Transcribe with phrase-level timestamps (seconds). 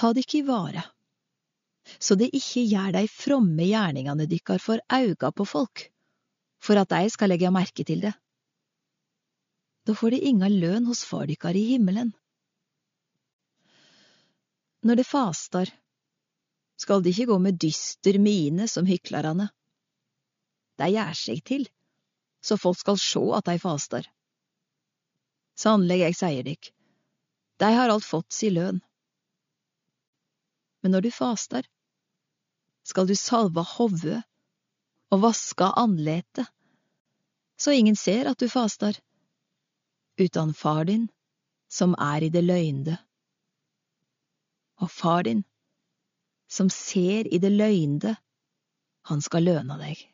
[0.00, 0.82] ta dykk i vare,
[2.00, 5.82] så det ikke gjør de fromme gjerningene dykkar for auga på folk,
[6.64, 8.14] for at de skal legge merke til det.
[9.84, 12.14] Da får de inga lønn hos far dykkar i himmelen.
[14.88, 15.68] Når de fastar,
[16.80, 19.50] skal de ikke gå med dyster mine som hyklarane.
[20.80, 21.66] De gjør seg til,
[22.40, 24.08] så folk skal sjå at de fastar.
[25.60, 26.70] Sannelig, jeg sier dykk,
[27.60, 28.80] de har alt fått si lønn.
[30.82, 31.66] Men når du fastar,
[32.86, 34.22] skal du salve hodet
[35.10, 36.48] og vaske andletet,
[37.60, 38.96] så ingen ser at du fastar,
[40.20, 41.08] utan far din
[41.68, 42.96] som er i det løgnde.
[44.80, 45.44] Og far din
[46.50, 48.16] som ser i det løgnde,
[49.06, 50.09] han skal løna deg.